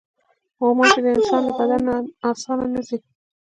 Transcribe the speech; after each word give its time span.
غوماشې 0.63 0.99
د 1.03 1.07
انسان 1.15 1.41
له 1.47 1.53
بدن 1.59 1.81
نه 1.87 1.95
اسانه 2.29 2.65
نه 2.73 2.81
ځي. 2.87 2.97